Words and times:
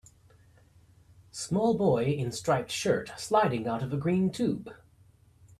Small 1.29 1.77
boy 1.77 2.05
in 2.05 2.31
striped 2.31 2.71
shirt 2.71 3.11
sliding 3.19 3.67
out 3.67 3.83
of 3.83 3.99
green 3.99 4.31
tube 4.31 4.71